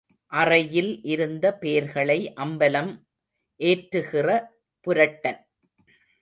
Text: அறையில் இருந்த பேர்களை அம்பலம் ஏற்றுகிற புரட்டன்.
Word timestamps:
அறையில் 0.31 1.03
இருந்த 1.03 1.45
பேர்களை 1.61 2.17
அம்பலம் 2.35 2.91
ஏற்றுகிற 3.59 4.27
புரட்டன். 4.87 5.39